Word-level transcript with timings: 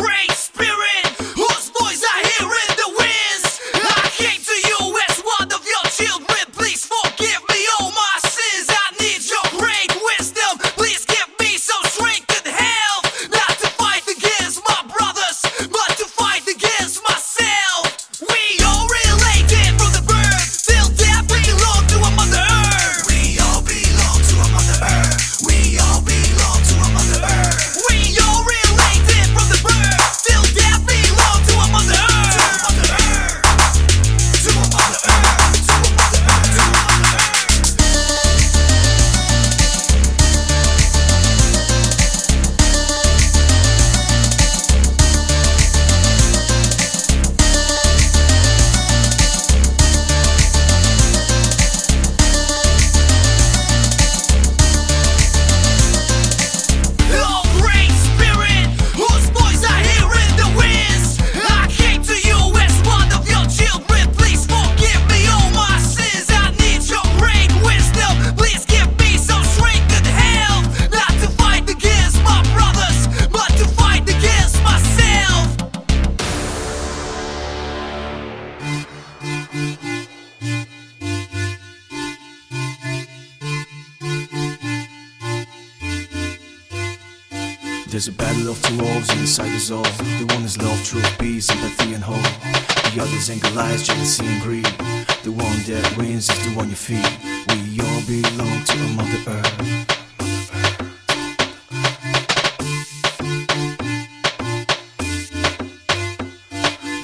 race. 0.00 0.39
There's 87.90 88.06
a 88.06 88.12
battle 88.12 88.48
of 88.50 88.62
two 88.62 88.78
wolves 88.78 89.10
and 89.10 89.18
inside 89.18 89.52
us 89.52 89.72
all. 89.72 89.82
The 89.82 90.32
one 90.32 90.44
is 90.44 90.56
love, 90.62 90.80
truth, 90.84 91.18
peace, 91.18 91.50
empathy, 91.50 91.94
and 91.94 92.04
hope. 92.04 92.22
The 92.94 93.02
other's 93.02 93.28
anger, 93.28 93.50
lies, 93.50 93.84
jealousy, 93.84 94.24
and 94.26 94.40
greed. 94.44 94.64
The 95.24 95.32
one 95.32 95.58
that 95.66 95.96
wins 95.98 96.30
is 96.30 96.38
the 96.46 96.54
one 96.54 96.70
you 96.70 96.76
feed. 96.76 97.04
We 97.50 97.80
all 97.82 98.00
belong 98.06 98.62
to 98.62 98.76
Mother 98.94 99.18
Earth. 99.26 99.56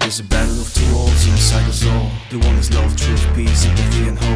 There's 0.00 0.18
a 0.18 0.24
battle 0.24 0.60
of 0.60 0.74
two 0.74 0.92
wolves 0.92 1.28
inside 1.28 1.68
us 1.68 1.86
all. 1.86 2.10
The 2.30 2.38
one 2.44 2.56
is 2.56 2.74
love, 2.74 2.96
truth, 2.96 3.24
peace, 3.36 3.66
empathy, 3.66 4.08
and 4.08 4.18
hope. 4.18 4.31